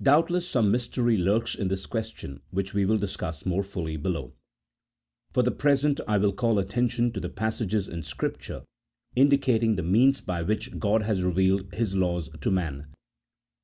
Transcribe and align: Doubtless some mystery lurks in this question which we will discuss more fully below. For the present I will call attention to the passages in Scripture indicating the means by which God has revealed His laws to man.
Doubtless 0.00 0.48
some 0.48 0.70
mystery 0.70 1.16
lurks 1.18 1.56
in 1.56 1.66
this 1.66 1.86
question 1.86 2.42
which 2.50 2.74
we 2.74 2.86
will 2.86 2.96
discuss 2.96 3.44
more 3.44 3.64
fully 3.64 3.96
below. 3.96 4.34
For 5.32 5.42
the 5.42 5.50
present 5.50 5.98
I 6.06 6.16
will 6.16 6.32
call 6.32 6.60
attention 6.60 7.10
to 7.14 7.18
the 7.18 7.28
passages 7.28 7.88
in 7.88 8.04
Scripture 8.04 8.62
indicating 9.16 9.74
the 9.74 9.82
means 9.82 10.20
by 10.20 10.42
which 10.42 10.78
God 10.78 11.02
has 11.02 11.24
revealed 11.24 11.74
His 11.74 11.96
laws 11.96 12.30
to 12.40 12.52
man. 12.52 12.86